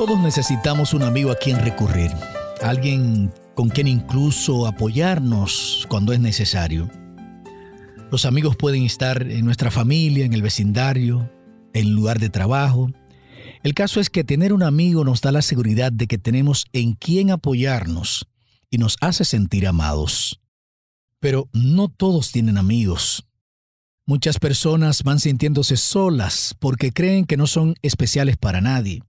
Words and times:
Todos 0.00 0.18
necesitamos 0.18 0.94
un 0.94 1.02
amigo 1.02 1.30
a 1.30 1.36
quien 1.36 1.58
recurrir, 1.58 2.10
alguien 2.62 3.30
con 3.54 3.68
quien 3.68 3.86
incluso 3.86 4.66
apoyarnos 4.66 5.86
cuando 5.90 6.14
es 6.14 6.20
necesario. 6.20 6.88
Los 8.10 8.24
amigos 8.24 8.56
pueden 8.56 8.84
estar 8.84 9.20
en 9.30 9.44
nuestra 9.44 9.70
familia, 9.70 10.24
en 10.24 10.32
el 10.32 10.40
vecindario, 10.40 11.30
en 11.74 11.92
lugar 11.94 12.18
de 12.18 12.30
trabajo. 12.30 12.90
El 13.62 13.74
caso 13.74 14.00
es 14.00 14.08
que 14.08 14.24
tener 14.24 14.54
un 14.54 14.62
amigo 14.62 15.04
nos 15.04 15.20
da 15.20 15.32
la 15.32 15.42
seguridad 15.42 15.92
de 15.92 16.06
que 16.06 16.16
tenemos 16.16 16.64
en 16.72 16.94
quien 16.94 17.30
apoyarnos 17.30 18.26
y 18.70 18.78
nos 18.78 18.96
hace 19.02 19.26
sentir 19.26 19.66
amados. 19.66 20.40
Pero 21.18 21.50
no 21.52 21.88
todos 21.88 22.32
tienen 22.32 22.56
amigos. 22.56 23.26
Muchas 24.06 24.38
personas 24.38 25.02
van 25.02 25.20
sintiéndose 25.20 25.76
solas 25.76 26.56
porque 26.58 26.90
creen 26.90 27.26
que 27.26 27.36
no 27.36 27.46
son 27.46 27.74
especiales 27.82 28.38
para 28.38 28.62
nadie. 28.62 29.02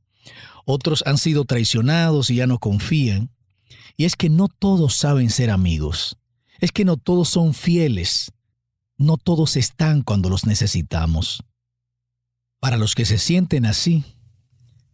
Otros 0.66 1.04
han 1.06 1.18
sido 1.18 1.46
traicionados 1.46 2.30
y 2.30 2.36
ya 2.36 2.48
no 2.48 2.60
confían. 2.60 3.30
Y 3.98 4.06
es 4.06 4.16
que 4.16 4.30
no 4.30 4.48
todos 4.48 4.96
saben 4.96 5.30
ser 5.30 5.50
amigos. 5.50 6.18
Es 6.60 6.72
que 6.72 6.86
no 6.86 6.98
todos 6.98 7.30
son 7.30 7.54
fieles. 7.54 8.32
No 8.98 9.18
todos 9.18 9.58
están 9.58 10.02
cuando 10.02 10.30
los 10.30 10.46
necesitamos. 10.46 11.44
Para 12.60 12.78
los 12.78 12.94
que 12.94 13.06
se 13.06 13.18
sienten 13.18 13.66
así, 13.66 14.04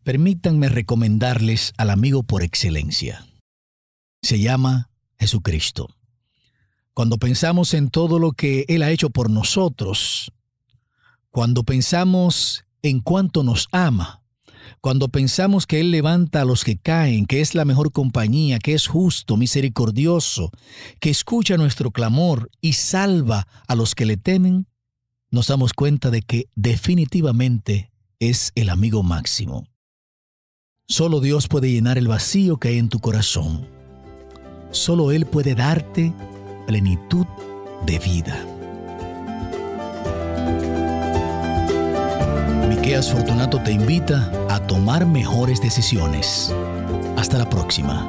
permítanme 0.04 0.70
recomendarles 0.70 1.74
al 1.78 1.90
amigo 1.90 2.24
por 2.24 2.42
excelencia. 2.42 3.28
Se 4.22 4.40
llama 4.40 4.90
Jesucristo. 5.20 5.90
Cuando 6.94 7.18
pensamos 7.18 7.74
en 7.74 7.90
todo 7.90 8.18
lo 8.18 8.32
que 8.32 8.66
Él 8.70 8.84
ha 8.84 8.92
hecho 8.92 9.10
por 9.10 9.30
nosotros, 9.30 10.32
cuando 11.30 11.64
pensamos 11.64 12.66
en 12.82 13.02
cuánto 13.02 13.44
nos 13.44 13.68
ama, 13.72 14.24
cuando 14.82 15.10
pensamos 15.10 15.68
que 15.68 15.80
Él 15.80 15.92
levanta 15.92 16.42
a 16.42 16.46
los 16.46 16.64
que 16.64 16.78
caen, 16.78 17.26
que 17.26 17.42
es 17.42 17.56
la 17.56 17.66
mejor 17.66 17.92
compañía, 17.92 18.60
que 18.60 18.74
es 18.74 18.88
justo, 18.88 19.38
misericordioso, 19.38 20.52
que 21.00 21.10
escucha 21.10 21.58
nuestro 21.58 21.92
clamor 21.92 22.50
y 22.62 22.74
salva 22.74 23.48
a 23.68 23.76
los 23.76 23.96
que 23.96 24.06
le 24.06 24.18
temen, 24.18 24.68
nos 25.30 25.48
damos 25.48 25.74
cuenta 25.74 26.10
de 26.10 26.22
que 26.22 26.50
definitivamente 26.56 27.92
es 28.20 28.52
el 28.56 28.70
amigo 28.70 29.04
máximo. 29.04 29.66
Solo 30.88 31.20
Dios 31.20 31.48
puede 31.48 31.70
llenar 31.70 31.98
el 31.98 32.08
vacío 32.08 32.58
que 32.58 32.70
hay 32.70 32.78
en 32.78 32.90
tu 32.90 33.00
corazón. 33.00 33.68
Solo 34.72 35.12
Él 35.12 35.26
puede 35.26 35.54
darte 35.54 36.14
plenitud 36.66 37.26
de 37.86 38.00
vida. 38.00 38.57
Miqueas 42.88 43.12
Fortunato 43.12 43.62
te 43.62 43.74
invita 43.74 44.32
a 44.50 44.66
tomar 44.66 45.06
mejores 45.06 45.60
decisiones. 45.60 46.56
Hasta 47.18 47.38
la 47.38 47.50
próxima. 47.50 48.08